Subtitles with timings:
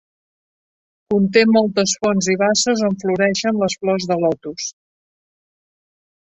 [1.13, 4.73] Conté moltes fonts i basses on floreixen les flors de lotus.